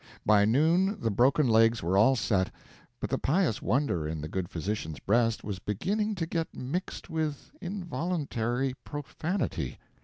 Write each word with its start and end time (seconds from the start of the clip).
By 0.25 0.45
noon 0.45 0.99
the 0.99 1.11
broken 1.11 1.47
legs 1.47 1.83
were 1.83 1.95
all 1.95 2.15
set, 2.15 2.49
but 2.99 3.11
the 3.11 3.19
pious 3.19 3.61
wonder 3.61 4.07
in 4.07 4.19
the 4.19 4.27
good 4.27 4.49
physician's 4.49 4.97
breast 4.97 5.43
was 5.43 5.59
beginning 5.59 6.15
to 6.15 6.25
get 6.25 6.51
mixed 6.55 7.11
with 7.11 7.51
involuntary 7.61 8.73
profanity. 8.83 9.77